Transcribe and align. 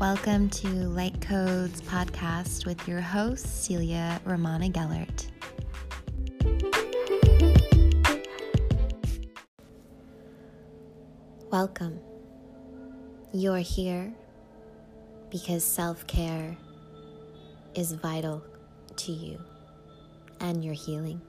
Welcome 0.00 0.48
to 0.48 0.66
Light 0.66 1.20
Codes 1.20 1.82
podcast 1.82 2.64
with 2.64 2.88
your 2.88 3.02
host, 3.02 3.64
Celia 3.66 4.18
Romana 4.24 4.70
Gellert. 4.70 5.26
Welcome. 11.52 12.00
You're 13.34 13.58
here 13.58 14.10
because 15.28 15.62
self 15.62 16.06
care 16.06 16.56
is 17.74 17.92
vital 17.92 18.42
to 18.96 19.12
you 19.12 19.38
and 20.40 20.64
your 20.64 20.72
healing. 20.72 21.20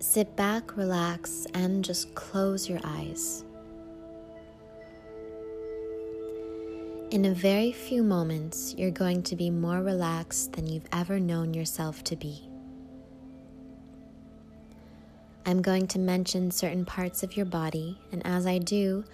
Sit 0.00 0.34
back, 0.34 0.76
relax, 0.76 1.46
and 1.54 1.84
just 1.84 2.12
close 2.16 2.68
your 2.68 2.80
eyes. 2.82 3.44
In 7.10 7.24
a 7.24 7.32
very 7.32 7.72
few 7.72 8.02
moments, 8.02 8.74
you're 8.76 8.90
going 8.90 9.22
to 9.22 9.34
be 9.34 9.48
more 9.48 9.80
relaxed 9.80 10.52
than 10.52 10.66
you've 10.66 10.86
ever 10.92 11.18
known 11.18 11.54
yourself 11.54 12.04
to 12.04 12.16
be. 12.16 12.46
I'm 15.46 15.62
going 15.62 15.86
to 15.86 15.98
mention 15.98 16.50
certain 16.50 16.84
parts 16.84 17.22
of 17.22 17.34
your 17.34 17.46
body, 17.46 17.98
and 18.12 18.20
as 18.26 18.46
I 18.46 18.58
do, 18.58 19.04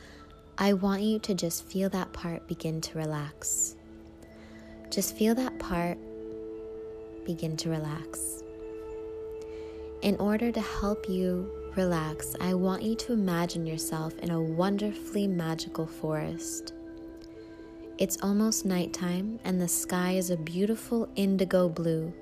I 0.59 0.73
want 0.73 1.03
you 1.03 1.20
to 1.20 1.34
just 1.34 1.69
feel 1.69 1.89
that 1.91 2.12
part 2.12 2.48
begin 2.48 2.80
to 2.80 2.98
relax. 2.98 3.77
Just 4.91 5.17
feel 5.17 5.37
that 5.37 5.56
part 5.61 5.97
begin 7.25 7.56
to 7.59 7.70
relax. 7.70 8.42
In 10.03 10.17
order 10.17 10.51
to 10.51 10.61
help 10.61 11.09
you 11.09 11.48
relax, 11.77 12.34
I 12.41 12.55
want 12.55 12.83
you 12.83 12.97
to 12.97 13.12
imagine 13.12 13.65
yourself 13.65 14.19
in 14.19 14.33
a 14.33 14.42
wonderfully 14.42 15.29
magical 15.29 15.86
forest. 15.86 16.73
It's 17.97 18.19
almost 18.25 18.64
nighttime, 18.64 19.39
and 19.45 19.61
the 19.61 19.69
sky 19.69 20.12
is 20.12 20.28
a 20.28 20.37
beautiful 20.37 21.09
indigo 21.14 21.69
blue. 21.69 22.12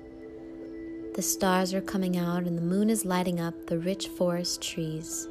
The 1.15 1.21
stars 1.23 1.73
are 1.73 1.81
coming 1.81 2.15
out, 2.15 2.43
and 2.43 2.55
the 2.55 2.61
moon 2.61 2.91
is 2.91 3.05
lighting 3.05 3.39
up 3.39 3.65
the 3.65 3.79
rich 3.79 4.07
forest 4.09 4.61
trees. 4.61 5.27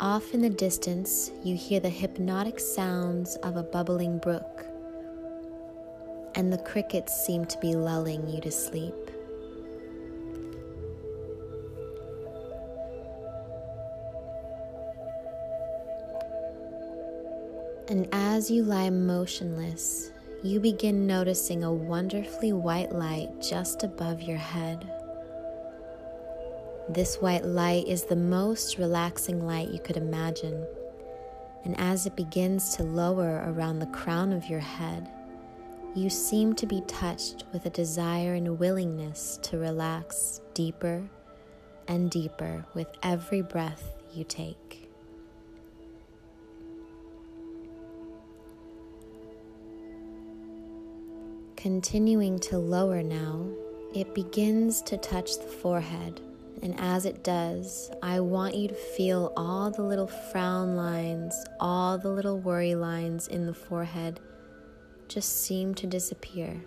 Off 0.00 0.32
in 0.32 0.40
the 0.40 0.48
distance, 0.48 1.30
you 1.44 1.54
hear 1.54 1.80
the 1.80 1.90
hypnotic 1.90 2.58
sounds 2.58 3.36
of 3.42 3.58
a 3.58 3.62
bubbling 3.62 4.20
brook, 4.20 4.64
and 6.34 6.50
the 6.50 6.58
crickets 6.58 7.26
seem 7.26 7.44
to 7.44 7.58
be 7.58 7.74
lulling 7.74 8.26
you 8.26 8.40
to 8.40 8.50
sleep. 8.50 8.94
And 17.90 18.06
as 18.12 18.50
you 18.50 18.64
lie 18.64 18.90
motionless, 18.90 20.10
you 20.42 20.60
begin 20.60 21.06
noticing 21.06 21.64
a 21.64 21.72
wonderfully 21.72 22.52
white 22.52 22.92
light 22.92 23.30
just 23.40 23.82
above 23.82 24.20
your 24.20 24.36
head. 24.36 24.86
This 26.90 27.16
white 27.16 27.46
light 27.46 27.88
is 27.88 28.04
the 28.04 28.14
most 28.14 28.76
relaxing 28.76 29.46
light 29.46 29.70
you 29.70 29.78
could 29.78 29.96
imagine. 29.96 30.66
And 31.64 31.80
as 31.80 32.04
it 32.04 32.14
begins 32.14 32.76
to 32.76 32.82
lower 32.82 33.42
around 33.46 33.78
the 33.78 33.86
crown 33.86 34.34
of 34.34 34.44
your 34.50 34.60
head, 34.60 35.08
you 35.94 36.10
seem 36.10 36.54
to 36.56 36.66
be 36.66 36.82
touched 36.82 37.44
with 37.54 37.64
a 37.64 37.70
desire 37.70 38.34
and 38.34 38.58
willingness 38.58 39.38
to 39.44 39.56
relax 39.56 40.42
deeper 40.52 41.08
and 41.88 42.10
deeper 42.10 42.66
with 42.74 42.88
every 43.02 43.40
breath 43.40 43.94
you 44.12 44.24
take. 44.24 44.67
Continuing 51.58 52.38
to 52.38 52.56
lower 52.56 53.02
now, 53.02 53.44
it 53.92 54.14
begins 54.14 54.80
to 54.82 54.96
touch 54.96 55.38
the 55.38 55.48
forehead. 55.60 56.20
And 56.62 56.78
as 56.78 57.04
it 57.04 57.24
does, 57.24 57.90
I 58.00 58.20
want 58.20 58.54
you 58.54 58.68
to 58.68 58.74
feel 58.76 59.32
all 59.36 59.68
the 59.68 59.82
little 59.82 60.06
frown 60.06 60.76
lines, 60.76 61.34
all 61.58 61.98
the 61.98 62.10
little 62.10 62.38
worry 62.38 62.76
lines 62.76 63.26
in 63.26 63.44
the 63.44 63.54
forehead 63.54 64.20
just 65.08 65.42
seem 65.42 65.74
to 65.74 65.86
disappear. 65.88 66.62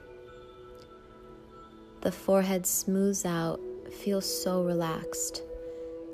The 2.01 2.12
forehead 2.12 2.66
smooths 2.66 3.25
out, 3.25 3.62
feels 4.01 4.44
so 4.44 4.62
relaxed, 4.62 5.41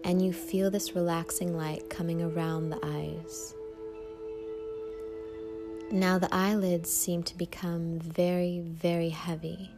and 0.03 0.23
you 0.23 0.31
feel 0.31 0.69
this 0.69 0.93
relaxing 0.93 1.57
light 1.57 1.89
coming 1.89 2.21
around 2.21 2.69
the 2.69 2.79
eyes. 2.83 3.55
Now 5.91 6.19
the 6.19 6.27
eyelids 6.35 6.91
seem 6.91 7.23
to 7.23 7.37
become 7.37 7.99
very, 7.99 8.59
very 8.59 9.07
heavy. 9.07 9.71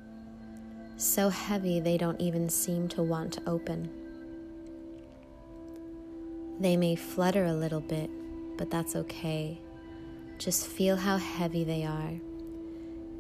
So 0.98 1.30
heavy 1.30 1.80
they 1.80 2.00
don't 2.00 2.20
even 2.20 2.50
seem 2.50 2.88
to 2.90 3.04
want 3.04 3.34
to 3.34 3.48
open. 3.48 3.92
They 6.60 6.76
may 6.76 6.96
flutter 6.96 7.46
a 7.46 7.54
little 7.54 7.80
bit, 7.80 8.10
but 8.58 8.72
that's 8.72 8.96
okay. 8.96 9.62
Just 10.40 10.66
feel 10.66 10.96
how 10.96 11.18
heavy 11.18 11.64
they 11.64 11.86
are. 11.86 12.20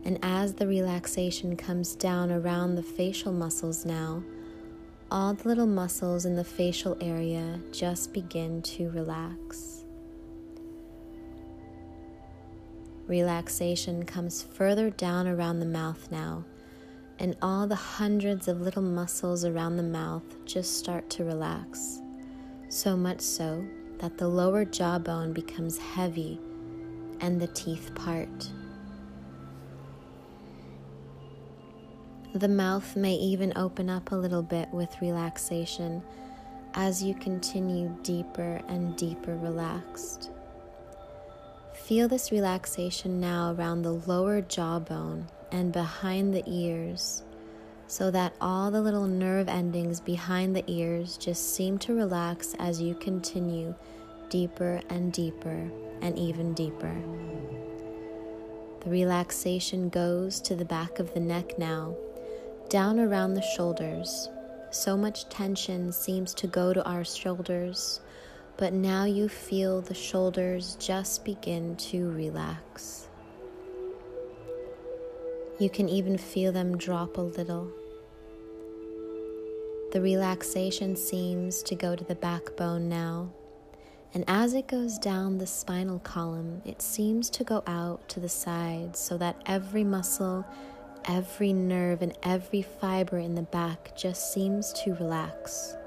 And 0.03 0.17
as 0.23 0.55
the 0.55 0.65
relaxation 0.65 1.55
comes 1.55 1.93
down 1.93 2.31
around 2.31 2.73
the 2.73 2.83
facial 2.83 3.31
muscles 3.31 3.85
now, 3.85 4.23
all 5.11 5.35
the 5.35 5.47
little 5.47 5.67
muscles 5.67 6.25
in 6.25 6.35
the 6.35 6.43
facial 6.43 6.97
area 7.01 7.59
just 7.71 8.13
begin 8.13 8.63
to 8.63 8.89
relax. 8.89 9.78
Relaxation 13.09 14.05
comes 14.05 14.43
further 14.43 14.91
down 14.91 15.27
around 15.27 15.59
the 15.59 15.65
mouth 15.65 16.11
now, 16.11 16.45
and 17.17 17.35
all 17.41 17.65
the 17.65 17.73
hundreds 17.73 18.47
of 18.47 18.61
little 18.61 18.83
muscles 18.83 19.43
around 19.43 19.77
the 19.77 19.83
mouth 19.83 20.21
just 20.45 20.77
start 20.77 21.09
to 21.09 21.23
relax. 21.23 22.01
So 22.69 22.95
much 22.95 23.21
so 23.21 23.65
that 23.97 24.19
the 24.19 24.27
lower 24.27 24.63
jawbone 24.63 25.33
becomes 25.33 25.79
heavy 25.79 26.39
and 27.19 27.41
the 27.41 27.47
teeth 27.47 27.89
part. 27.95 28.51
The 32.35 32.47
mouth 32.47 32.95
may 32.95 33.15
even 33.15 33.53
open 33.55 33.89
up 33.89 34.11
a 34.11 34.15
little 34.15 34.43
bit 34.43 34.69
with 34.71 35.01
relaxation 35.01 36.03
as 36.75 37.01
you 37.01 37.15
continue 37.15 37.89
deeper 38.03 38.61
and 38.67 38.95
deeper 38.95 39.35
relaxed. 39.37 40.29
Feel 41.89 42.07
this 42.07 42.31
relaxation 42.31 43.19
now 43.19 43.51
around 43.51 43.81
the 43.81 43.93
lower 43.93 44.41
jawbone 44.41 45.25
and 45.51 45.73
behind 45.73 46.31
the 46.31 46.43
ears, 46.45 47.23
so 47.87 48.11
that 48.11 48.35
all 48.39 48.69
the 48.69 48.79
little 48.79 49.07
nerve 49.07 49.47
endings 49.49 49.99
behind 49.99 50.55
the 50.55 50.63
ears 50.67 51.17
just 51.17 51.55
seem 51.55 51.79
to 51.79 51.95
relax 51.95 52.53
as 52.59 52.79
you 52.79 52.93
continue 52.93 53.73
deeper 54.29 54.79
and 54.91 55.11
deeper 55.11 55.71
and 56.03 56.19
even 56.19 56.53
deeper. 56.53 56.95
The 58.81 58.91
relaxation 58.91 59.89
goes 59.89 60.39
to 60.41 60.55
the 60.55 60.65
back 60.65 60.99
of 60.99 61.11
the 61.15 61.19
neck 61.19 61.57
now, 61.57 61.95
down 62.69 62.99
around 62.99 63.33
the 63.33 63.41
shoulders. 63.41 64.29
So 64.69 64.95
much 64.95 65.27
tension 65.29 65.91
seems 65.91 66.35
to 66.35 66.45
go 66.45 66.71
to 66.71 66.87
our 66.87 67.03
shoulders 67.03 67.99
but 68.59 68.73
now 68.73 69.05
you 69.05 69.29
feel 69.29 69.79
the 69.79 69.93
shoulders 69.93 70.75
just 70.81 71.23
begin 71.23 71.77
to 71.77 72.11
relax. 72.11 73.07
You 75.59 75.69
can 75.69 75.87
even 75.87 76.17
feel 76.17 76.51
them 76.51 76.77
drop 76.77 77.17
a 77.17 77.21
little. 77.21 77.71
The 79.93 80.01
relaxation 80.01 80.97
seems 80.97 81.63
to 81.63 81.73
go 81.73 81.95
to 81.95 82.03
the 82.03 82.15
backbone 82.15 82.89
now, 82.89 83.31
and 84.13 84.25
as 84.27 84.53
it 84.53 84.67
goes 84.67 84.99
down 84.99 85.37
the 85.37 85.47
spinal 85.47 85.99
column, 85.99 86.61
it 86.65 86.81
seems 86.81 87.29
to 87.29 87.45
go 87.45 87.63
out 87.65 88.09
to 88.09 88.19
the 88.19 88.27
sides 88.27 88.99
so 88.99 89.17
that 89.19 89.41
every 89.45 89.85
muscle, 89.85 90.45
every 91.05 91.53
nerve, 91.53 92.01
and 92.01 92.13
every 92.23 92.61
fiber 92.61 93.19
in 93.19 93.35
the 93.35 93.41
back 93.41 93.95
just 93.95 94.33
seems 94.33 94.73
to 94.83 94.95
relax. 94.95 95.77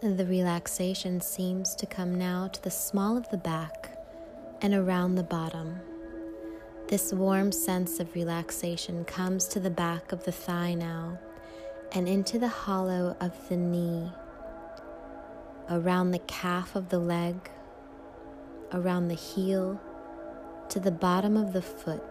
The 0.00 0.26
relaxation 0.26 1.20
seems 1.20 1.74
to 1.74 1.84
come 1.84 2.14
now 2.14 2.46
to 2.46 2.62
the 2.62 2.70
small 2.70 3.16
of 3.16 3.28
the 3.30 3.36
back 3.36 3.98
and 4.62 4.72
around 4.72 5.16
the 5.16 5.24
bottom. 5.24 5.80
This 6.86 7.12
warm 7.12 7.50
sense 7.50 7.98
of 7.98 8.14
relaxation 8.14 9.04
comes 9.04 9.48
to 9.48 9.58
the 9.58 9.70
back 9.70 10.12
of 10.12 10.22
the 10.22 10.30
thigh 10.30 10.74
now 10.74 11.18
and 11.90 12.08
into 12.08 12.38
the 12.38 12.46
hollow 12.46 13.16
of 13.20 13.48
the 13.48 13.56
knee, 13.56 14.08
around 15.68 16.12
the 16.12 16.20
calf 16.20 16.76
of 16.76 16.90
the 16.90 17.00
leg, 17.00 17.50
around 18.72 19.08
the 19.08 19.16
heel, 19.16 19.80
to 20.68 20.78
the 20.78 20.92
bottom 20.92 21.36
of 21.36 21.52
the 21.52 21.62
foot. 21.62 22.04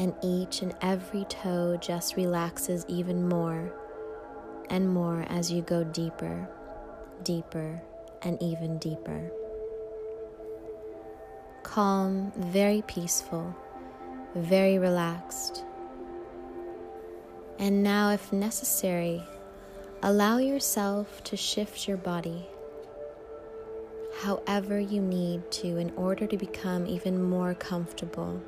And 0.00 0.14
each 0.20 0.62
and 0.62 0.74
every 0.82 1.26
toe 1.26 1.76
just 1.80 2.16
relaxes 2.16 2.84
even 2.88 3.28
more 3.28 3.72
and 4.70 4.88
more 4.88 5.26
as 5.28 5.50
you 5.50 5.62
go 5.62 5.84
deeper, 5.84 6.48
deeper, 7.22 7.82
and 8.22 8.42
even 8.42 8.78
deeper. 8.78 9.30
Calm, 11.62 12.32
very 12.36 12.82
peaceful, 12.82 13.54
very 14.34 14.78
relaxed. 14.78 15.64
And 17.58 17.82
now, 17.82 18.10
if 18.10 18.32
necessary, 18.32 19.22
allow 20.02 20.38
yourself 20.38 21.22
to 21.24 21.36
shift 21.36 21.86
your 21.86 21.98
body 21.98 22.46
however 24.22 24.78
you 24.78 25.00
need 25.00 25.50
to 25.50 25.78
in 25.78 25.90
order 25.96 26.26
to 26.26 26.36
become 26.36 26.86
even 26.86 27.22
more 27.22 27.54
comfortable 27.54 28.40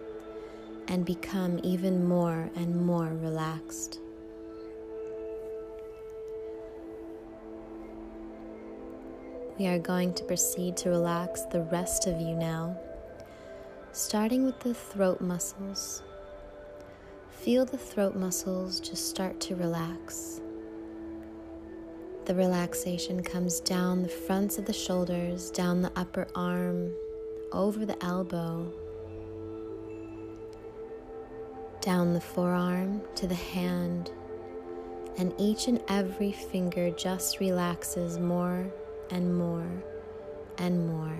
and 0.88 1.04
become 1.04 1.58
even 1.62 2.04
more 2.04 2.50
and 2.56 2.76
more 2.84 3.08
relaxed. 3.22 4.01
We 9.58 9.66
are 9.66 9.78
going 9.78 10.14
to 10.14 10.24
proceed 10.24 10.78
to 10.78 10.88
relax 10.88 11.42
the 11.42 11.60
rest 11.60 12.06
of 12.06 12.18
you 12.18 12.34
now, 12.34 12.74
starting 13.92 14.46
with 14.46 14.58
the 14.60 14.72
throat 14.72 15.20
muscles. 15.20 16.02
Feel 17.28 17.66
the 17.66 17.76
throat 17.76 18.16
muscles 18.16 18.80
just 18.80 19.10
start 19.10 19.40
to 19.40 19.54
relax. 19.54 20.40
The 22.24 22.34
relaxation 22.34 23.22
comes 23.22 23.60
down 23.60 24.02
the 24.02 24.08
fronts 24.08 24.56
of 24.56 24.64
the 24.64 24.72
shoulders, 24.72 25.50
down 25.50 25.82
the 25.82 25.92
upper 25.96 26.28
arm, 26.34 26.90
over 27.52 27.84
the 27.84 28.02
elbow, 28.02 28.72
down 31.82 32.14
the 32.14 32.20
forearm 32.22 33.02
to 33.16 33.26
the 33.26 33.34
hand, 33.34 34.12
and 35.18 35.34
each 35.36 35.68
and 35.68 35.82
every 35.88 36.32
finger 36.32 36.90
just 36.90 37.38
relaxes 37.38 38.18
more 38.18 38.72
and 39.12 39.36
more 39.36 39.70
and 40.58 40.88
more 40.88 41.16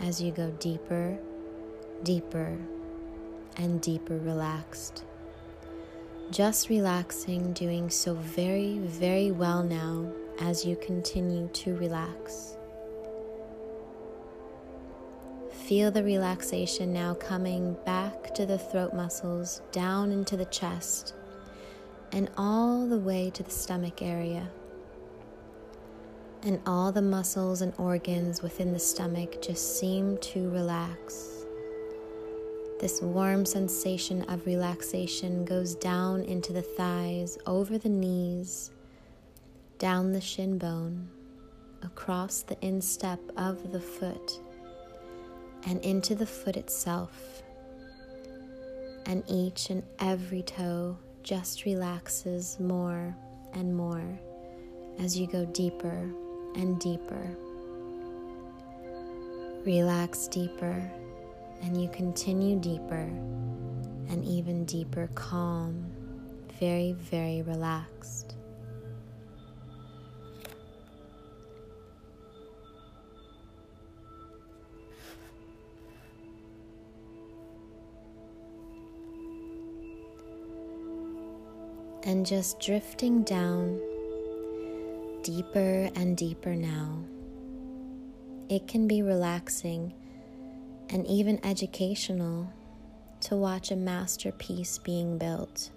as 0.00 0.22
you 0.22 0.30
go 0.30 0.50
deeper, 0.52 1.18
deeper, 2.04 2.56
and 3.56 3.80
deeper 3.80 4.16
relaxed. 4.18 5.04
Just 6.30 6.70
relaxing, 6.70 7.52
doing 7.52 7.90
so 7.90 8.14
very, 8.14 8.78
very 8.78 9.30
well 9.32 9.62
now 9.62 10.10
as 10.40 10.64
you 10.64 10.76
continue 10.76 11.48
to 11.48 11.76
relax. 11.76 12.56
Feel 15.50 15.90
the 15.90 16.02
relaxation 16.02 16.92
now 16.92 17.14
coming 17.14 17.76
back 17.84 18.34
to 18.34 18.46
the 18.46 18.58
throat 18.58 18.94
muscles, 18.94 19.62
down 19.72 20.10
into 20.12 20.36
the 20.36 20.46
chest, 20.46 21.14
and 22.12 22.30
all 22.36 22.86
the 22.86 22.98
way 22.98 23.30
to 23.30 23.42
the 23.42 23.50
stomach 23.50 24.00
area 24.00 24.48
and 26.44 26.60
all 26.66 26.90
the 26.90 27.02
muscles 27.02 27.62
and 27.62 27.72
organs 27.78 28.42
within 28.42 28.72
the 28.72 28.78
stomach 28.78 29.40
just 29.40 29.78
seem 29.78 30.18
to 30.18 30.50
relax. 30.50 31.44
This 32.80 33.00
warm 33.00 33.46
sensation 33.46 34.22
of 34.24 34.44
relaxation 34.44 35.44
goes 35.44 35.76
down 35.76 36.24
into 36.24 36.52
the 36.52 36.62
thighs, 36.62 37.38
over 37.46 37.78
the 37.78 37.88
knees, 37.88 38.72
down 39.78 40.12
the 40.12 40.20
shin 40.20 40.58
bone, 40.58 41.08
across 41.82 42.42
the 42.42 42.58
instep 42.60 43.20
of 43.36 43.70
the 43.70 43.80
foot, 43.80 44.40
and 45.66 45.80
into 45.84 46.16
the 46.16 46.26
foot 46.26 46.56
itself. 46.56 47.42
And 49.06 49.22
each 49.28 49.70
and 49.70 49.84
every 50.00 50.42
toe 50.42 50.98
just 51.22 51.64
relaxes 51.64 52.58
more 52.58 53.14
and 53.52 53.76
more 53.76 54.18
as 54.98 55.16
you 55.16 55.28
go 55.28 55.44
deeper 55.46 56.12
and 56.54 56.78
deeper. 56.78 57.36
Relax 59.64 60.26
deeper, 60.28 60.82
and 61.62 61.80
you 61.80 61.88
continue 61.88 62.58
deeper 62.58 63.08
and 64.12 64.24
even 64.24 64.64
deeper, 64.66 65.08
calm, 65.14 65.86
very, 66.60 66.92
very 66.92 67.42
relaxed. 67.42 68.34
And 82.04 82.26
just 82.26 82.60
drifting 82.60 83.22
down 83.22 83.80
deeper 85.22 85.90
and 85.94 86.16
deeper 86.16 86.54
now. 86.54 87.04
It 88.48 88.66
can 88.66 88.88
be 88.88 89.02
relaxing 89.02 89.94
and 90.90 91.06
even 91.06 91.44
educational 91.44 92.52
to 93.20 93.36
watch 93.36 93.70
a 93.70 93.76
masterpiece 93.76 94.78
being 94.78 95.16
built, 95.18 95.70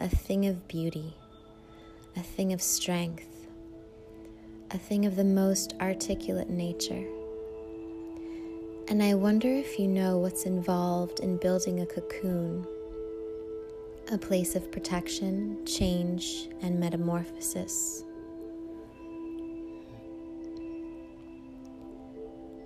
a 0.00 0.08
thing 0.08 0.46
of 0.46 0.68
beauty, 0.68 1.16
a 2.16 2.20
thing 2.20 2.52
of 2.52 2.60
strength, 2.60 3.48
a 4.70 4.78
thing 4.78 5.06
of 5.06 5.16
the 5.16 5.24
most 5.24 5.74
articulate 5.80 6.50
nature. 6.50 7.04
And 8.88 9.02
I 9.02 9.14
wonder 9.14 9.48
if 9.48 9.78
you 9.78 9.88
know 9.88 10.18
what's 10.18 10.44
involved 10.44 11.20
in 11.20 11.38
building 11.38 11.80
a 11.80 11.86
cocoon, 11.86 12.64
a 14.12 14.18
place 14.18 14.54
of 14.54 14.70
protection, 14.70 15.64
change, 15.66 16.48
and 16.62 16.78
metamorphosis. 16.78 18.05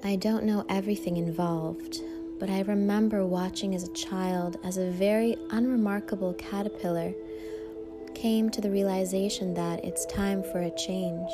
I 0.03 0.17
don't 0.17 0.45
know 0.45 0.65
everything 0.71 1.19
involved, 1.19 2.01
but 2.39 2.49
I 2.49 2.63
remember 2.63 3.27
watching 3.27 3.75
as 3.75 3.83
a 3.87 3.93
child 3.93 4.57
as 4.65 4.79
a 4.79 4.91
very 4.91 5.37
unremarkable 5.51 6.33
caterpillar 6.35 7.13
came 8.15 8.49
to 8.49 8.63
the 8.63 8.71
realization 8.71 9.53
that 9.55 9.85
it's 9.85 10.07
time 10.07 10.43
for 10.43 10.61
a 10.61 10.75
change. 10.75 11.31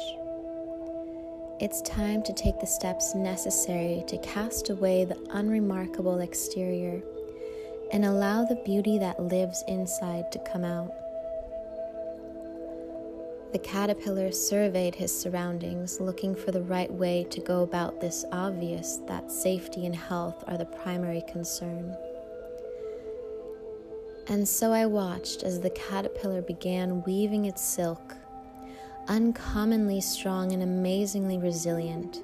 It's 1.60 1.80
time 1.82 2.24
to 2.24 2.32
take 2.32 2.58
the 2.58 2.66
steps 2.66 3.14
necessary 3.14 4.02
to 4.08 4.18
cast 4.18 4.69
away 4.69 5.04
the 5.04 5.19
unremarkable 5.30 6.19
exterior 6.19 7.00
and 7.92 8.04
allow 8.04 8.44
the 8.44 8.60
beauty 8.64 8.98
that 8.98 9.22
lives 9.22 9.62
inside 9.69 10.32
to 10.32 10.40
come 10.40 10.64
out. 10.64 10.90
The 13.53 13.58
caterpillar 13.60 14.32
surveyed 14.32 14.94
his 14.94 15.17
surroundings, 15.19 16.00
looking 16.00 16.34
for 16.34 16.50
the 16.50 16.62
right 16.62 16.93
way 16.93 17.24
to 17.31 17.41
go 17.41 17.62
about 17.62 18.00
this 18.00 18.24
obvious 18.32 18.98
that 19.06 19.31
safety 19.31 19.86
and 19.86 19.94
health 19.94 20.44
are 20.46 20.58
the 20.58 20.67
primary 20.67 21.22
concern. 21.29 21.96
And 24.29 24.46
so 24.46 24.72
I 24.72 24.86
watched 24.86 25.44
as 25.44 25.60
the 25.60 25.70
caterpillar 25.70 26.43
began 26.43 27.03
weaving 27.05 27.44
its 27.44 27.62
silk, 27.62 28.15
uncommonly 29.06 30.00
strong 30.00 30.53
and 30.53 30.62
amazingly 30.62 31.38
resilient, 31.38 32.22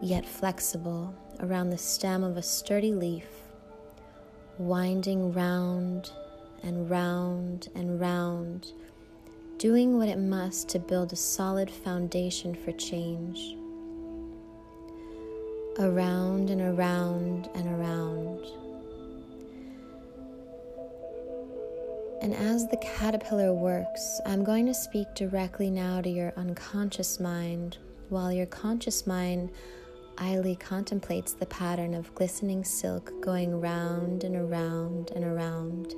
yet 0.00 0.24
flexible, 0.24 1.12
around 1.40 1.70
the 1.70 1.78
stem 1.78 2.22
of 2.22 2.36
a 2.36 2.42
sturdy 2.42 2.92
leaf, 2.92 3.26
winding 4.58 5.32
round 5.32 6.12
and 6.62 6.88
round 6.88 7.68
and 7.74 8.00
round 8.00 8.72
doing 9.60 9.98
what 9.98 10.08
it 10.08 10.18
must 10.18 10.70
to 10.70 10.78
build 10.78 11.12
a 11.12 11.16
solid 11.16 11.70
foundation 11.70 12.54
for 12.54 12.72
change. 12.72 13.54
Around 15.78 16.48
and 16.48 16.62
around 16.62 17.50
and 17.54 17.68
around. 17.68 18.40
And 22.22 22.34
as 22.34 22.68
the 22.68 22.78
caterpillar 22.78 23.52
works, 23.52 24.18
I'm 24.24 24.44
going 24.44 24.64
to 24.64 24.72
speak 24.72 25.14
directly 25.14 25.70
now 25.70 26.00
to 26.00 26.08
your 26.08 26.32
unconscious 26.38 27.20
mind, 27.20 27.76
while 28.08 28.32
your 28.32 28.46
conscious 28.46 29.06
mind 29.06 29.50
idly 30.16 30.56
contemplates 30.56 31.34
the 31.34 31.44
pattern 31.44 31.92
of 31.92 32.14
glistening 32.14 32.64
silk 32.64 33.12
going 33.20 33.60
round 33.60 34.24
and 34.24 34.36
around 34.36 35.10
and 35.14 35.22
around. 35.22 35.94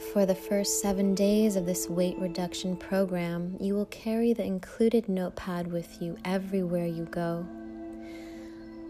For 0.00 0.26
the 0.26 0.34
first 0.34 0.80
seven 0.80 1.14
days 1.14 1.54
of 1.54 1.66
this 1.66 1.88
weight 1.88 2.18
reduction 2.18 2.76
program, 2.76 3.56
you 3.60 3.74
will 3.74 3.86
carry 3.86 4.32
the 4.32 4.44
included 4.44 5.08
notepad 5.08 5.70
with 5.70 6.02
you 6.02 6.16
everywhere 6.24 6.86
you 6.86 7.04
go. 7.04 7.46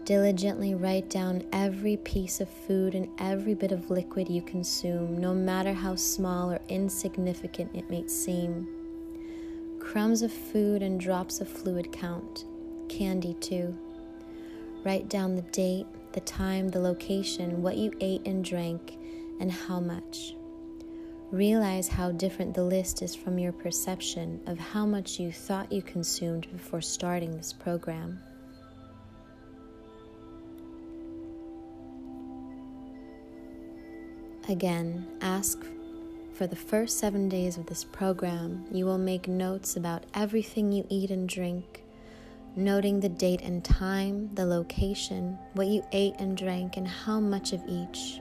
Diligently 0.03 0.73
write 0.73 1.09
down 1.09 1.43
every 1.51 1.97
piece 1.97 2.41
of 2.41 2.49
food 2.49 2.95
and 2.95 3.07
every 3.19 3.53
bit 3.53 3.71
of 3.71 3.91
liquid 3.91 4.29
you 4.29 4.41
consume, 4.41 5.17
no 5.19 5.33
matter 5.33 5.73
how 5.73 5.95
small 5.95 6.51
or 6.51 6.59
insignificant 6.69 7.75
it 7.75 7.89
may 7.89 8.07
seem. 8.07 8.67
Crumbs 9.79 10.23
of 10.23 10.33
food 10.33 10.81
and 10.81 10.99
drops 10.99 11.39
of 11.39 11.47
fluid 11.47 11.91
count, 11.91 12.45
candy 12.89 13.35
too. 13.35 13.77
Write 14.83 15.07
down 15.07 15.35
the 15.35 15.41
date, 15.43 15.85
the 16.13 16.21
time, 16.21 16.69
the 16.69 16.79
location, 16.79 17.61
what 17.61 17.77
you 17.77 17.91
ate 17.99 18.25
and 18.25 18.43
drank, 18.43 18.97
and 19.39 19.51
how 19.51 19.79
much. 19.79 20.35
Realize 21.31 21.87
how 21.87 22.11
different 22.11 22.53
the 22.53 22.63
list 22.63 23.01
is 23.01 23.15
from 23.15 23.39
your 23.39 23.51
perception 23.51 24.39
of 24.45 24.59
how 24.59 24.85
much 24.85 25.19
you 25.19 25.31
thought 25.31 25.71
you 25.71 25.81
consumed 25.81 26.47
before 26.51 26.81
starting 26.81 27.35
this 27.35 27.51
program. 27.51 28.19
Again, 34.47 35.07
ask 35.21 35.65
for 36.33 36.45
the 36.45 36.55
first 36.55 36.99
seven 36.99 37.27
days 37.27 37.57
of 37.57 37.65
this 37.65 37.83
program, 37.83 38.65
you 38.71 38.85
will 38.85 38.99
make 38.99 39.27
notes 39.27 39.77
about 39.77 40.05
everything 40.13 40.71
you 40.71 40.85
eat 40.89 41.09
and 41.09 41.27
drink, 41.27 41.83
noting 42.55 42.99
the 42.99 43.09
date 43.09 43.41
and 43.41 43.63
time, 43.63 44.29
the 44.35 44.45
location, 44.45 45.39
what 45.53 45.67
you 45.67 45.83
ate 45.91 46.13
and 46.19 46.37
drank, 46.37 46.77
and 46.77 46.87
how 46.87 47.19
much 47.19 47.53
of 47.53 47.61
each. 47.67 48.19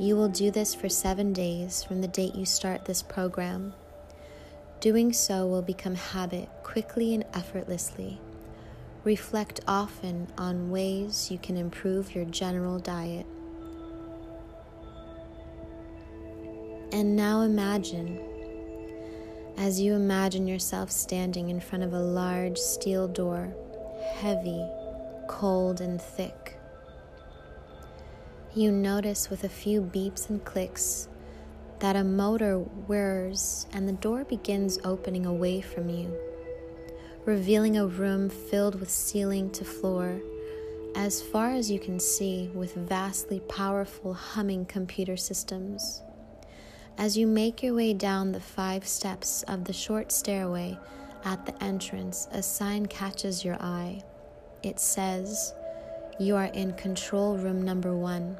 You 0.00 0.16
will 0.16 0.30
do 0.30 0.50
this 0.50 0.74
for 0.74 0.88
seven 0.88 1.34
days 1.34 1.84
from 1.84 2.00
the 2.00 2.08
date 2.08 2.34
you 2.34 2.46
start 2.46 2.86
this 2.86 3.02
program. 3.02 3.74
Doing 4.80 5.12
so 5.12 5.46
will 5.46 5.60
become 5.60 5.94
habit 5.94 6.48
quickly 6.62 7.14
and 7.14 7.22
effortlessly. 7.34 8.18
Reflect 9.04 9.60
often 9.68 10.28
on 10.38 10.70
ways 10.70 11.30
you 11.30 11.36
can 11.36 11.58
improve 11.58 12.14
your 12.14 12.24
general 12.24 12.78
diet. 12.78 13.26
And 16.92 17.14
now 17.14 17.42
imagine, 17.42 18.18
as 19.58 19.82
you 19.82 19.92
imagine 19.92 20.48
yourself 20.48 20.90
standing 20.90 21.50
in 21.50 21.60
front 21.60 21.84
of 21.84 21.92
a 21.92 22.00
large 22.00 22.56
steel 22.56 23.06
door, 23.06 23.54
heavy, 24.14 24.66
cold, 25.28 25.82
and 25.82 26.00
thick. 26.00 26.39
You 28.52 28.72
notice 28.72 29.30
with 29.30 29.44
a 29.44 29.48
few 29.48 29.80
beeps 29.80 30.28
and 30.28 30.44
clicks 30.44 31.06
that 31.78 31.94
a 31.94 32.02
motor 32.02 32.58
whirs 32.58 33.68
and 33.72 33.88
the 33.88 33.92
door 33.92 34.24
begins 34.24 34.76
opening 34.82 35.24
away 35.24 35.60
from 35.60 35.88
you, 35.88 36.12
revealing 37.24 37.76
a 37.76 37.86
room 37.86 38.28
filled 38.28 38.80
with 38.80 38.90
ceiling 38.90 39.50
to 39.52 39.64
floor, 39.64 40.20
as 40.96 41.22
far 41.22 41.52
as 41.52 41.70
you 41.70 41.78
can 41.78 42.00
see, 42.00 42.50
with 42.52 42.74
vastly 42.74 43.38
powerful 43.38 44.14
humming 44.14 44.66
computer 44.66 45.16
systems. 45.16 46.02
As 46.98 47.16
you 47.16 47.28
make 47.28 47.62
your 47.62 47.74
way 47.74 47.94
down 47.94 48.32
the 48.32 48.40
five 48.40 48.84
steps 48.84 49.44
of 49.44 49.62
the 49.62 49.72
short 49.72 50.10
stairway 50.10 50.76
at 51.24 51.46
the 51.46 51.62
entrance, 51.62 52.26
a 52.32 52.42
sign 52.42 52.86
catches 52.86 53.44
your 53.44 53.62
eye. 53.62 54.02
It 54.64 54.80
says, 54.80 55.54
You 56.20 56.36
are 56.36 56.50
in 56.52 56.74
control 56.74 57.38
room 57.38 57.62
number 57.62 57.96
one. 57.96 58.36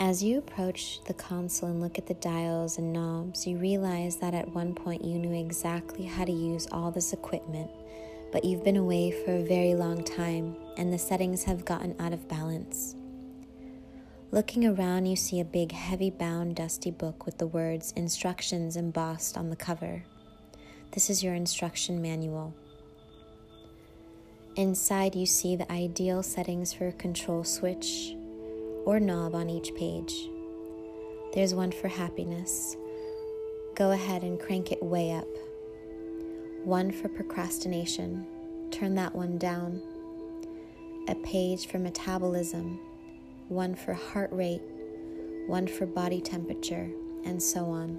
As 0.00 0.22
you 0.22 0.38
approach 0.38 1.04
the 1.04 1.12
console 1.12 1.68
and 1.68 1.82
look 1.82 1.98
at 1.98 2.06
the 2.06 2.14
dials 2.14 2.78
and 2.78 2.90
knobs, 2.90 3.46
you 3.46 3.58
realize 3.58 4.16
that 4.20 4.32
at 4.32 4.54
one 4.54 4.74
point 4.74 5.04
you 5.04 5.18
knew 5.18 5.38
exactly 5.38 6.06
how 6.06 6.24
to 6.24 6.32
use 6.32 6.66
all 6.72 6.90
this 6.90 7.12
equipment, 7.12 7.70
but 8.32 8.42
you've 8.42 8.64
been 8.64 8.78
away 8.78 9.10
for 9.10 9.32
a 9.32 9.44
very 9.44 9.74
long 9.74 10.02
time 10.02 10.56
and 10.78 10.90
the 10.90 10.98
settings 10.98 11.44
have 11.44 11.66
gotten 11.66 11.94
out 12.00 12.14
of 12.14 12.26
balance. 12.26 12.96
Looking 14.30 14.66
around, 14.66 15.04
you 15.04 15.14
see 15.14 15.40
a 15.40 15.44
big, 15.44 15.72
heavy 15.72 16.08
bound, 16.08 16.56
dusty 16.56 16.90
book 16.90 17.26
with 17.26 17.36
the 17.36 17.46
words 17.46 17.92
instructions 17.96 18.78
embossed 18.78 19.36
on 19.36 19.50
the 19.50 19.56
cover. 19.56 20.04
This 20.92 21.10
is 21.10 21.22
your 21.22 21.34
instruction 21.34 22.00
manual. 22.00 22.54
Inside, 24.56 25.14
you 25.14 25.26
see 25.26 25.56
the 25.56 25.70
ideal 25.70 26.22
settings 26.22 26.72
for 26.72 26.88
a 26.88 26.92
control 26.92 27.44
switch 27.44 28.14
or 28.84 29.00
knob 29.00 29.34
on 29.34 29.50
each 29.50 29.74
page. 29.74 30.28
There's 31.32 31.54
one 31.54 31.72
for 31.72 31.88
happiness. 31.88 32.76
Go 33.74 33.90
ahead 33.90 34.22
and 34.22 34.38
crank 34.38 34.70
it 34.70 34.82
way 34.82 35.12
up. 35.12 35.26
One 36.64 36.92
for 36.92 37.08
procrastination. 37.08 38.26
Turn 38.70 38.94
that 38.94 39.14
one 39.14 39.38
down. 39.38 39.82
A 41.08 41.14
page 41.16 41.66
for 41.66 41.78
metabolism 41.78 42.78
one 43.48 43.74
for 43.74 43.92
heart 43.92 44.30
rate, 44.32 44.62
one 45.46 45.66
for 45.66 45.86
body 45.86 46.20
temperature, 46.20 46.90
and 47.24 47.42
so 47.42 47.66
on. 47.66 47.98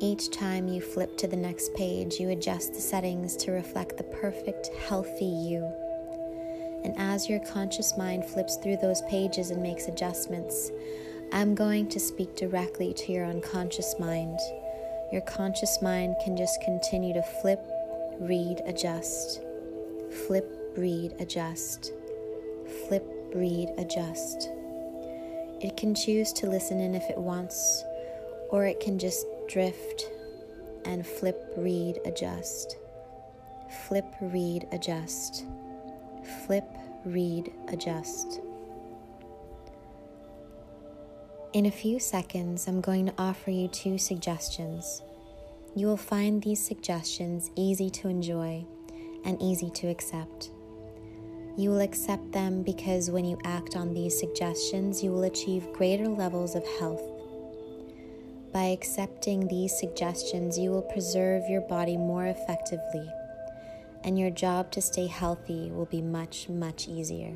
Each 0.00 0.30
time 0.30 0.68
you 0.68 0.80
flip 0.80 1.16
to 1.16 1.26
the 1.26 1.36
next 1.36 1.74
page, 1.74 2.20
you 2.20 2.30
adjust 2.30 2.72
the 2.72 2.80
settings 2.80 3.36
to 3.38 3.50
reflect 3.50 3.96
the 3.96 4.04
perfect, 4.04 4.68
healthy 4.88 5.24
you. 5.24 5.64
And 6.84 6.94
as 6.96 7.28
your 7.28 7.40
conscious 7.40 7.98
mind 7.98 8.24
flips 8.24 8.56
through 8.56 8.76
those 8.76 9.02
pages 9.02 9.50
and 9.50 9.60
makes 9.60 9.88
adjustments, 9.88 10.70
I'm 11.32 11.56
going 11.56 11.88
to 11.88 11.98
speak 11.98 12.36
directly 12.36 12.94
to 12.94 13.12
your 13.12 13.26
unconscious 13.26 13.96
mind. 13.98 14.38
Your 15.10 15.22
conscious 15.22 15.82
mind 15.82 16.14
can 16.24 16.36
just 16.36 16.62
continue 16.62 17.12
to 17.14 17.22
flip, 17.22 17.60
read, 18.20 18.62
adjust. 18.66 19.42
Flip, 20.28 20.48
read, 20.76 21.14
adjust. 21.18 21.92
Flip, 22.86 23.04
read, 23.34 23.70
adjust. 23.78 24.48
It 25.60 25.76
can 25.76 25.92
choose 25.92 26.32
to 26.34 26.48
listen 26.48 26.78
in 26.78 26.94
if 26.94 27.10
it 27.10 27.18
wants, 27.18 27.82
or 28.50 28.64
it 28.64 28.78
can 28.78 28.96
just 28.96 29.26
drift 29.48 30.10
and 30.84 31.06
flip, 31.06 31.52
read, 31.56 31.98
adjust. 32.04 32.76
Flip, 33.86 34.06
read, 34.20 34.68
adjust. 34.72 35.44
Flip, 36.46 36.68
read, 37.04 37.52
adjust. 37.68 38.40
In 41.54 41.66
a 41.66 41.70
few 41.70 41.98
seconds, 41.98 42.68
I'm 42.68 42.80
going 42.80 43.06
to 43.06 43.14
offer 43.18 43.50
you 43.50 43.68
two 43.68 43.96
suggestions. 43.96 45.02
You 45.74 45.86
will 45.86 45.96
find 45.96 46.42
these 46.42 46.64
suggestions 46.64 47.50
easy 47.56 47.88
to 47.90 48.08
enjoy 48.08 48.66
and 49.24 49.40
easy 49.40 49.70
to 49.70 49.88
accept. 49.88 50.50
You 51.56 51.70
will 51.70 51.80
accept 51.80 52.32
them 52.32 52.62
because 52.62 53.10
when 53.10 53.24
you 53.24 53.38
act 53.44 53.76
on 53.76 53.92
these 53.92 54.18
suggestions, 54.18 55.02
you 55.02 55.10
will 55.10 55.24
achieve 55.24 55.72
greater 55.72 56.06
levels 56.06 56.54
of 56.54 56.64
health. 56.78 57.17
By 58.58 58.70
accepting 58.70 59.46
these 59.46 59.78
suggestions, 59.78 60.58
you 60.58 60.72
will 60.72 60.82
preserve 60.82 61.48
your 61.48 61.60
body 61.60 61.96
more 61.96 62.26
effectively, 62.26 63.08
and 64.02 64.18
your 64.18 64.30
job 64.30 64.72
to 64.72 64.80
stay 64.82 65.06
healthy 65.06 65.70
will 65.70 65.84
be 65.84 66.02
much, 66.02 66.48
much 66.48 66.88
easier. 66.88 67.34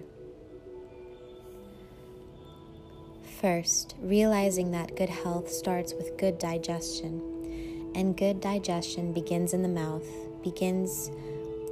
First, 3.41 3.95
realizing 4.00 4.73
that 4.73 4.97
good 4.97 5.11
health 5.11 5.49
starts 5.49 5.95
with 5.95 6.19
good 6.19 6.38
digestion, 6.38 7.93
and 7.95 8.17
good 8.17 8.41
digestion 8.41 9.12
begins 9.12 9.52
in 9.52 9.62
the 9.62 9.69
mouth, 9.69 10.09
begins 10.43 11.09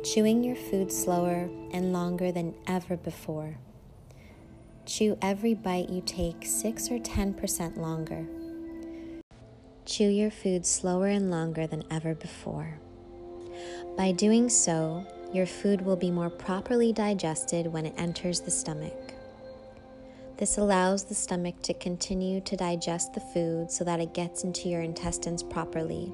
chewing 0.05 0.45
your 0.45 0.55
food 0.55 0.93
slower 0.93 1.51
and 1.73 1.93
longer 1.93 2.31
than 2.31 2.55
ever 2.69 2.97
before. 2.97 3.57
Chew 4.87 5.19
every 5.21 5.55
bite 5.55 5.91
you 5.91 6.03
take 6.07 6.47
6 6.47 6.89
or 6.93 7.01
10% 7.01 7.79
longer. 7.79 8.29
Chew 9.91 10.07
your 10.07 10.31
food 10.31 10.65
slower 10.65 11.09
and 11.09 11.33
longer 11.33 11.67
than 11.67 11.83
ever 11.91 12.15
before. 12.15 12.79
By 13.97 14.13
doing 14.13 14.49
so, 14.49 15.05
your 15.33 15.47
food 15.47 15.83
will 15.83 15.97
be 15.97 16.13
more 16.13 16.31
properly 16.31 16.93
digested 16.93 17.67
when 17.67 17.87
it 17.87 17.95
enters 17.97 18.39
the 18.39 18.53
stomach. 18.53 19.15
This 20.37 20.59
allows 20.59 21.03
the 21.03 21.17
stomach 21.17 21.61
to 21.63 21.75
continue 21.75 22.41
to 22.43 22.57
digest 22.57 23.15
the 23.15 23.21
food 23.35 23.73
so 23.73 23.83
that 23.83 23.99
it 23.99 24.15
gets 24.15 24.45
into 24.45 24.69
your 24.69 24.83
intestines 24.83 25.43
properly 25.43 26.13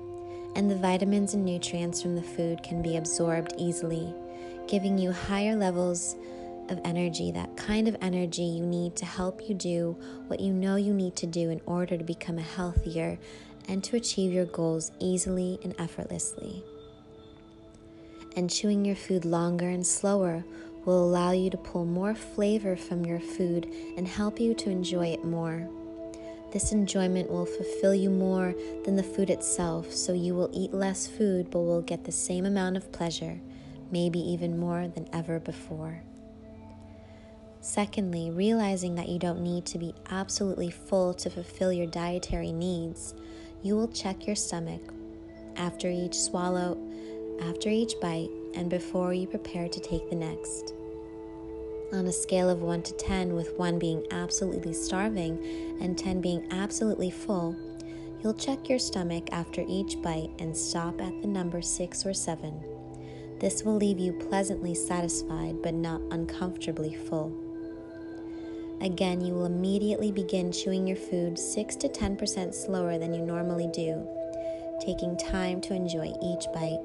and 0.55 0.71
the 0.71 0.77
vitamins 0.77 1.35
and 1.35 1.45
nutrients 1.45 2.01
from 2.01 2.17
the 2.17 2.23
food 2.23 2.63
can 2.63 2.81
be 2.81 2.97
absorbed 2.97 3.53
easily, 3.59 4.15
giving 4.67 4.97
you 4.97 5.13
higher 5.13 5.55
levels 5.55 6.17
of 6.71 6.81
energy, 6.85 7.31
that 7.31 7.55
kind 7.59 7.89
of 7.89 7.97
energy 8.01 8.43
you 8.43 8.65
need 8.65 8.97
to 8.97 9.05
help 9.05 9.51
you 9.51 9.55
do 9.55 9.97
what 10.29 10.41
you 10.41 10.55
know 10.55 10.77
you 10.77 10.95
need 10.95 11.15
to 11.17 11.27
do 11.27 11.51
in 11.51 11.61
order 11.67 11.99
to 11.99 12.05
become 12.05 12.39
a 12.39 12.43
healthier 12.43 13.19
and 13.69 13.83
to 13.85 13.97
achieve 13.97 14.33
your 14.33 14.47
goals 14.47 14.93
easily 15.01 15.59
and 15.63 15.75
effortlessly. 15.79 16.63
And 18.37 18.51
chewing 18.51 18.85
your 18.85 18.97
food 18.97 19.25
longer 19.25 19.69
and 19.69 19.87
slower 19.87 20.45
will 20.85 21.05
allow 21.05 21.33
you 21.33 21.51
to 21.51 21.57
pull 21.57 21.85
more 21.85 22.15
flavor 22.15 22.77
from 22.77 23.05
your 23.05 23.21
food 23.21 23.67
and 23.97 24.07
help 24.07 24.39
you 24.39 24.55
to 24.55 24.71
enjoy 24.71 25.09
it 25.09 25.25
more. 25.25 25.69
This 26.53 26.73
enjoyment 26.73 27.31
will 27.31 27.45
fulfill 27.45 27.95
you 27.95 28.09
more 28.09 28.55
than 28.85 28.97
the 28.97 29.03
food 29.03 29.31
itself, 29.31 29.93
so 29.93 30.13
you 30.13 30.35
will 30.35 30.51
eat 30.53 30.73
less 30.73 31.07
food 31.07 31.51
but 31.51 31.61
will 31.61 31.83
get 31.83 32.05
the 32.05 32.13
same 32.13 32.47
amount 32.47 32.77
of 32.77 32.93
pleasure, 32.93 33.41
maybe 33.91 34.21
even 34.21 34.59
more 34.59 34.87
than 34.89 35.09
ever 35.13 35.41
before. 35.41 36.03
Secondly, 37.61 38.31
realizing 38.31 38.95
that 38.95 39.09
you 39.09 39.19
don't 39.19 39.41
need 39.41 39.67
to 39.67 39.77
be 39.77 39.93
absolutely 40.09 40.71
full 40.71 41.13
to 41.15 41.29
fulfill 41.29 41.73
your 41.73 41.87
dietary 41.87 42.53
needs, 42.53 43.13
you 43.67 43.75
will 43.75 43.89
check 43.89 44.29
your 44.29 44.37
stomach 44.37 44.81
after 45.57 45.91
each 45.91 46.15
swallow, 46.15 46.79
after 47.41 47.69
each 47.69 47.95
bite, 48.01 48.31
and 48.55 48.71
before 48.71 49.13
you 49.13 49.27
prepare 49.27 49.69
to 49.69 49.81
take 49.81 50.09
the 50.09 50.15
next. 50.15 50.73
On 51.93 52.07
a 52.07 52.13
scale 52.13 52.49
of 52.49 52.63
1 52.63 52.83
to 52.83 52.93
10, 52.95 53.35
with 53.35 53.59
1 53.59 53.79
being 53.81 54.07
absolutely 54.13 54.73
starving 54.73 55.77
and 55.81 55.99
10 55.99 56.21
being 56.21 56.47
absolutely 56.53 57.11
full, 57.11 57.57
you'll 58.23 58.35
check 58.35 58.69
your 58.69 58.79
stomach 58.79 59.29
after 59.33 59.65
each 59.67 60.01
bite 60.01 60.31
and 60.39 60.57
stop 60.57 61.01
at 61.01 61.21
the 61.21 61.29
number 61.29 61.61
6 61.61 62.07
or 62.07 62.15
7. 62.15 62.61
This 63.41 63.65
will 63.65 63.77
leave 63.77 63.99
you 63.99 64.13
pleasantly 64.13 64.75
satisfied 64.75 65.61
but 65.61 65.75
not 65.75 66.01
uncomfortably 66.13 66.95
full. 66.95 67.46
Again, 68.81 69.21
you 69.21 69.33
will 69.33 69.47
immediately 69.47 70.13
begin 70.13 70.53
chewing 70.53 70.87
your 70.87 70.97
food 70.97 71.39
6 71.39 71.77
to 71.77 71.89
10% 71.89 72.55
slower 72.55 72.99
than 72.99 73.15
you 73.15 73.23
normally 73.23 73.69
do, 73.69 74.07
taking 74.81 75.17
time 75.17 75.61
to 75.63 75.75
enjoy 75.75 76.13
each 76.23 76.47
bite. 76.53 76.81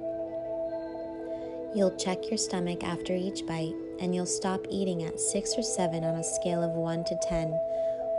You'll 1.76 1.96
check 1.98 2.30
your 2.30 2.38
stomach 2.38 2.84
after 2.84 3.14
each 3.14 3.46
bite 3.46 3.76
and 4.00 4.16
you'll 4.16 4.26
stop 4.26 4.66
eating 4.70 5.04
at 5.04 5.20
6 5.20 5.54
or 5.58 5.64
7 5.64 6.04
on 6.04 6.16
a 6.16 6.24
scale 6.24 6.64
of 6.64 6.72
1 6.72 7.04
to 7.06 7.20
10, 7.24 7.60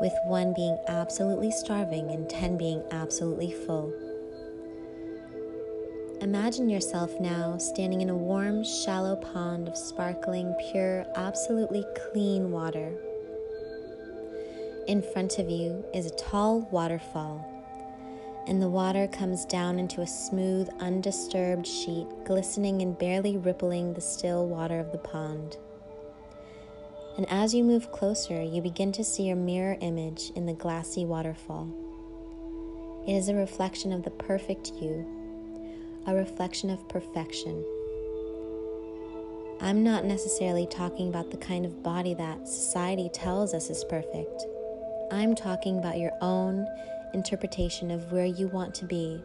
with 0.00 0.14
1 0.24 0.52
being 0.54 0.78
absolutely 0.88 1.50
starving 1.50 2.10
and 2.10 2.28
10 2.28 2.58
being 2.58 2.82
absolutely 2.90 3.52
full. 3.52 3.92
Imagine 6.20 6.68
yourself 6.68 7.10
now 7.20 7.58
standing 7.58 8.00
in 8.00 8.10
a 8.10 8.16
warm, 8.16 8.62
shallow 8.64 9.16
pond 9.16 9.66
of 9.66 9.76
sparkling, 9.76 10.54
pure, 10.70 11.04
absolutely 11.16 11.84
clean 12.12 12.52
water. 12.52 12.92
In 14.88 15.00
front 15.00 15.38
of 15.38 15.48
you 15.48 15.84
is 15.94 16.06
a 16.06 16.16
tall 16.16 16.62
waterfall, 16.72 17.46
and 18.48 18.60
the 18.60 18.68
water 18.68 19.06
comes 19.06 19.44
down 19.44 19.78
into 19.78 20.00
a 20.00 20.06
smooth, 20.06 20.68
undisturbed 20.80 21.68
sheet, 21.68 22.08
glistening 22.24 22.82
and 22.82 22.98
barely 22.98 23.36
rippling 23.36 23.94
the 23.94 24.00
still 24.00 24.48
water 24.48 24.80
of 24.80 24.90
the 24.90 24.98
pond. 24.98 25.56
And 27.16 27.28
as 27.30 27.54
you 27.54 27.62
move 27.62 27.92
closer, 27.92 28.42
you 28.42 28.60
begin 28.60 28.90
to 28.92 29.04
see 29.04 29.28
your 29.28 29.36
mirror 29.36 29.76
image 29.80 30.32
in 30.34 30.46
the 30.46 30.52
glassy 30.52 31.04
waterfall. 31.04 31.68
It 33.06 33.12
is 33.12 33.28
a 33.28 33.34
reflection 33.34 33.92
of 33.92 34.02
the 34.02 34.10
perfect 34.10 34.72
you, 34.80 35.06
a 36.08 36.14
reflection 36.14 36.70
of 36.70 36.88
perfection. 36.88 37.64
I'm 39.60 39.84
not 39.84 40.04
necessarily 40.04 40.66
talking 40.66 41.08
about 41.08 41.30
the 41.30 41.36
kind 41.36 41.64
of 41.64 41.84
body 41.84 42.14
that 42.14 42.48
society 42.48 43.08
tells 43.12 43.54
us 43.54 43.70
is 43.70 43.84
perfect. 43.84 44.44
I'm 45.12 45.34
talking 45.34 45.78
about 45.78 45.98
your 45.98 46.12
own 46.22 46.66
interpretation 47.12 47.90
of 47.90 48.10
where 48.12 48.24
you 48.24 48.48
want 48.48 48.74
to 48.76 48.86
be 48.86 49.22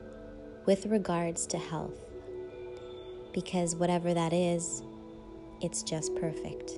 with 0.65 0.85
regards 0.87 1.47
to 1.47 1.57
health. 1.57 1.97
Because 3.31 3.73
whatever 3.73 4.13
that 4.13 4.33
is, 4.33 4.83
it's 5.61 5.83
just 5.83 6.13
perfect. 6.15 6.77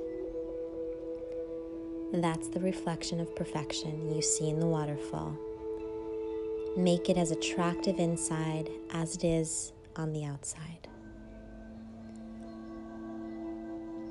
That's 2.14 2.50
the 2.50 2.60
reflection 2.60 3.20
of 3.20 3.36
perfection 3.36 4.14
you 4.14 4.22
see 4.22 4.48
in 4.48 4.60
the 4.60 4.68
waterfall. 4.68 5.36
Make 6.78 7.10
it 7.10 7.18
as 7.18 7.32
attractive 7.32 7.98
inside 7.98 8.70
as 8.92 9.16
it 9.16 9.24
is 9.24 9.74
on 9.96 10.14
the 10.14 10.24
outside. 10.24 10.88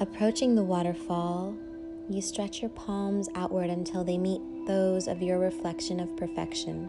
Approaching 0.01 0.57
the 0.57 0.65
waterfall, 0.65 1.55
you 2.11 2.21
stretch 2.21 2.63
your 2.63 2.71
palms 2.71 3.29
outward 3.37 3.71
until 3.71 4.03
they 4.03 4.19
meet 4.19 4.41
those 4.69 5.09
of 5.09 5.23
your 5.23 5.39
reflection 5.39 5.99
of 5.99 6.15
perfection. 6.17 6.89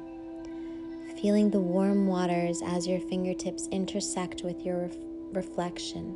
Feeling 1.20 1.50
the 1.50 1.60
warm 1.60 2.08
waters 2.08 2.62
as 2.64 2.86
your 2.86 3.00
fingertips 3.00 3.68
intersect 3.72 4.44
with 4.44 4.66
your 4.66 4.82
ref- 4.84 4.98
reflection. 5.32 6.16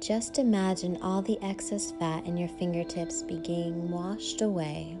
Just 0.00 0.38
imagine 0.38 0.98
all 1.02 1.20
the 1.20 1.38
excess 1.42 1.90
fat 1.98 2.24
in 2.26 2.36
your 2.36 2.48
fingertips 2.48 3.22
being 3.22 3.90
washed 3.90 4.40
away. 4.40 4.96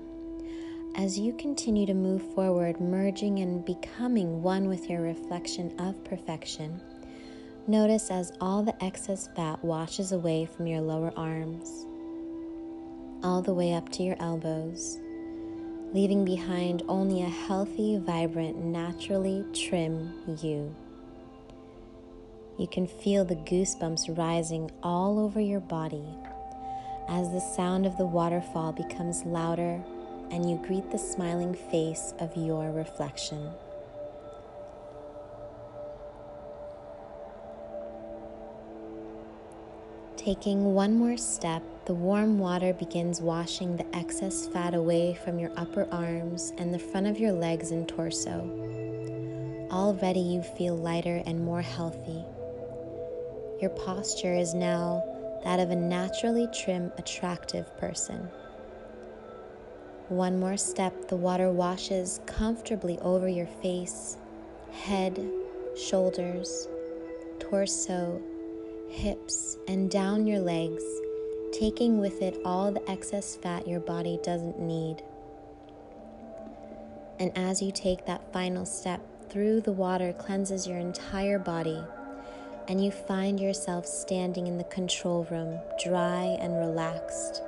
As 0.96 1.18
you 1.18 1.32
continue 1.34 1.86
to 1.86 1.94
move 1.94 2.22
forward, 2.34 2.80
merging 2.80 3.38
and 3.38 3.64
becoming 3.64 4.42
one 4.42 4.68
with 4.68 4.90
your 4.90 5.02
reflection 5.02 5.72
of 5.78 6.02
perfection, 6.04 6.80
notice 7.68 8.10
as 8.10 8.32
all 8.40 8.64
the 8.64 8.84
excess 8.84 9.28
fat 9.36 9.62
washes 9.64 10.10
away 10.10 10.46
from 10.46 10.66
your 10.66 10.80
lower 10.80 11.12
arms, 11.16 11.86
all 13.22 13.42
the 13.42 13.54
way 13.54 13.74
up 13.74 13.90
to 13.90 14.02
your 14.02 14.16
elbows 14.18 14.98
leaving 15.92 16.24
behind 16.24 16.82
only 16.88 17.22
a 17.22 17.28
healthy, 17.28 17.98
vibrant, 17.98 18.56
naturally 18.64 19.44
trim 19.52 20.12
you. 20.42 20.74
You 22.58 22.66
can 22.66 22.86
feel 22.86 23.24
the 23.24 23.36
goosebumps 23.36 24.16
rising 24.16 24.70
all 24.82 25.18
over 25.18 25.40
your 25.40 25.60
body 25.60 26.04
as 27.08 27.30
the 27.30 27.40
sound 27.40 27.86
of 27.86 27.96
the 27.96 28.06
waterfall 28.06 28.72
becomes 28.72 29.24
louder 29.24 29.82
and 30.30 30.48
you 30.48 30.56
greet 30.66 30.90
the 30.90 30.98
smiling 30.98 31.54
face 31.54 32.14
of 32.18 32.36
your 32.36 32.72
reflection. 32.72 33.50
Taking 40.16 40.74
one 40.74 40.96
more 40.96 41.16
step, 41.16 41.62
the 41.86 41.94
warm 41.94 42.40
water 42.40 42.72
begins 42.72 43.20
washing 43.22 43.76
the 43.76 43.96
excess 43.96 44.48
fat 44.48 44.74
away 44.74 45.14
from 45.14 45.38
your 45.38 45.52
upper 45.56 45.86
arms 45.92 46.52
and 46.58 46.74
the 46.74 46.78
front 46.80 47.06
of 47.06 47.16
your 47.16 47.30
legs 47.30 47.70
and 47.70 47.88
torso. 47.88 48.40
Already 49.70 50.18
you 50.18 50.42
feel 50.42 50.76
lighter 50.76 51.22
and 51.26 51.44
more 51.44 51.62
healthy. 51.62 52.24
Your 53.60 53.70
posture 53.70 54.34
is 54.34 54.52
now 54.52 55.00
that 55.44 55.60
of 55.60 55.70
a 55.70 55.76
naturally 55.76 56.48
trim, 56.52 56.90
attractive 56.98 57.64
person. 57.78 58.28
One 60.08 60.40
more 60.40 60.56
step, 60.56 61.06
the 61.06 61.14
water 61.14 61.52
washes 61.52 62.18
comfortably 62.26 62.98
over 62.98 63.28
your 63.28 63.46
face, 63.46 64.16
head, 64.72 65.24
shoulders, 65.76 66.66
torso, 67.38 68.20
hips, 68.88 69.56
and 69.68 69.88
down 69.88 70.26
your 70.26 70.40
legs, 70.40 70.82
taking 71.58 71.98
with 71.98 72.20
it 72.20 72.36
all 72.44 72.70
the 72.70 72.90
excess 72.90 73.36
fat 73.36 73.66
your 73.66 73.80
body 73.80 74.18
doesn't 74.22 74.60
need. 74.60 75.02
And 77.18 77.32
as 77.36 77.62
you 77.62 77.72
take 77.72 78.04
that 78.06 78.32
final 78.32 78.66
step 78.66 79.00
through 79.30 79.62
the 79.62 79.72
water 79.72 80.12
cleanses 80.12 80.66
your 80.66 80.76
entire 80.76 81.38
body, 81.38 81.82
and 82.68 82.84
you 82.84 82.90
find 82.90 83.40
yourself 83.40 83.86
standing 83.86 84.46
in 84.46 84.58
the 84.58 84.64
control 84.64 85.26
room, 85.30 85.58
dry 85.82 86.36
and 86.40 86.58
relaxed, 86.58 87.42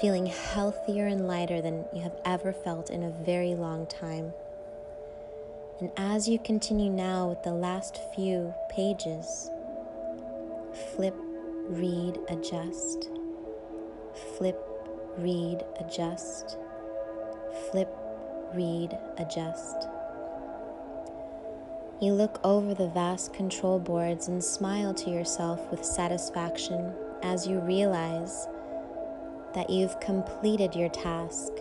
feeling 0.00 0.26
healthier 0.26 1.06
and 1.06 1.26
lighter 1.26 1.62
than 1.62 1.84
you 1.94 2.02
have 2.02 2.16
ever 2.24 2.52
felt 2.52 2.90
in 2.90 3.02
a 3.02 3.24
very 3.24 3.54
long 3.54 3.86
time. 3.86 4.32
And 5.80 5.90
as 5.96 6.28
you 6.28 6.38
continue 6.38 6.90
now 6.90 7.28
with 7.28 7.42
the 7.42 7.52
last 7.52 8.00
few 8.14 8.54
pages, 8.70 9.50
flip, 10.94 11.14
read, 11.68 12.18
adjust, 12.28 13.08
flip, 14.36 14.58
read, 15.18 15.64
adjust, 15.80 16.58
flip, 17.70 17.88
read, 18.54 18.98
adjust. 19.18 19.88
You 22.00 22.12
look 22.12 22.40
over 22.44 22.74
the 22.74 22.88
vast 22.88 23.32
control 23.32 23.78
boards 23.78 24.28
and 24.28 24.44
smile 24.44 24.92
to 24.94 25.10
yourself 25.10 25.70
with 25.70 25.84
satisfaction 25.84 26.92
as 27.22 27.46
you 27.46 27.58
realize 27.60 28.46
that 29.54 29.70
you've 29.70 29.98
completed 30.00 30.74
your 30.74 30.90
task 30.90 31.52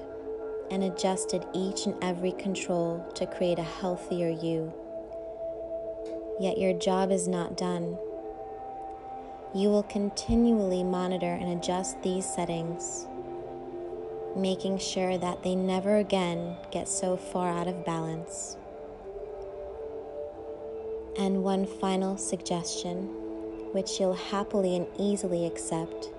and 0.69 0.83
adjusted 0.83 1.45
each 1.53 1.85
and 1.85 1.95
every 2.03 2.33
control 2.33 3.09
to 3.15 3.25
create 3.25 3.59
a 3.59 3.63
healthier 3.63 4.29
you. 4.29 4.73
Yet 6.41 6.57
your 6.57 6.73
job 6.73 7.11
is 7.11 7.29
not 7.29 7.55
done 7.55 7.97
you 9.55 9.69
will 9.69 9.83
continually 9.83 10.83
monitor 10.83 11.31
and 11.31 11.57
adjust 11.57 12.01
these 12.03 12.25
settings, 12.25 13.05
making 14.35 14.77
sure 14.77 15.17
that 15.17 15.43
they 15.43 15.55
never 15.55 15.95
again 15.95 16.57
get 16.71 16.89
so 16.89 17.15
far 17.15 17.49
out 17.57 17.65
of 17.65 17.85
balance. 17.85 18.57
And 21.17 21.41
one 21.41 21.65
final 21.65 22.17
suggestion, 22.17 23.03
which 23.71 23.97
you'll 23.97 24.15
happily 24.15 24.75
and 24.75 24.87
easily 24.99 25.45
accept. 25.45 26.09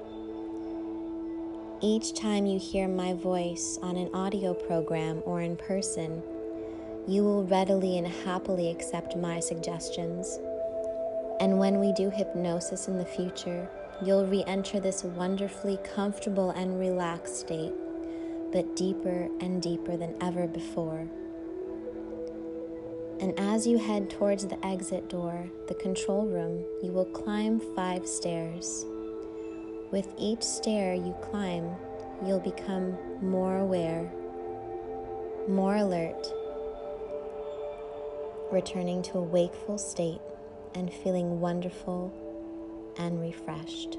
Each 1.83 2.19
time 2.19 2.47
you 2.47 2.59
hear 2.59 2.89
my 2.89 3.13
voice 3.13 3.79
on 3.83 3.97
an 3.97 4.15
audio 4.15 4.55
program 4.55 5.23
or 5.27 5.43
in 5.43 5.59
person, 5.59 6.23
you 7.07 7.23
will 7.23 7.45
readily 7.45 7.99
and 7.99 8.07
happily 8.07 8.71
accept 8.71 9.15
my 9.15 9.41
suggestions 9.41 10.39
and 11.41 11.59
when 11.59 11.79
we 11.81 11.93
do 11.93 12.11
hypnosis 12.11 12.89
in 12.89 12.99
the 12.99 13.05
future, 13.05 13.69
you'll 14.03 14.27
re 14.27 14.45
enter 14.47 14.81
this 14.81 15.05
wonderfully 15.05 15.79
comfortable 15.95 16.51
and 16.51 16.79
relaxed 16.79 17.41
state, 17.41 17.73
but 18.53 18.77
deeper 18.77 19.29
and 19.41 19.61
deeper 19.61 19.97
than 19.97 20.15
ever 20.23 20.47
before. 20.47 21.07
And 23.21 23.39
as 23.39 23.67
you 23.67 23.79
head 23.79 24.11
towards 24.11 24.47
the 24.47 24.65
exit 24.65 25.09
door, 25.09 25.49
the 25.69 25.75
control 25.75 26.27
room, 26.27 26.65
you 26.83 26.93
will 26.93 27.07
climb 27.07 27.61
five 27.75 28.07
stairs, 28.07 28.85
With 29.91 30.13
each 30.19 30.43
stair 30.43 30.95
you 30.95 31.15
climb, 31.23 31.71
you'll 32.27 32.41
become 32.41 32.97
more 33.23 33.59
aware, 33.59 34.11
more 35.49 35.77
alert, 35.77 36.27
returning 38.53 39.03
to 39.03 39.19
a 39.19 39.23
wakeful 39.23 39.79
state 39.79 40.21
and 40.77 40.93
feeling 40.93 41.41
wonderful 41.41 42.13
and 42.99 43.19
refreshed. 43.19 43.95